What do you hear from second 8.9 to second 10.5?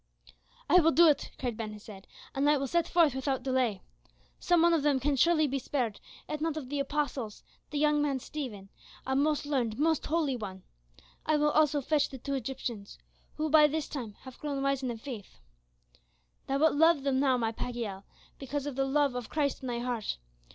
a most learned, most holy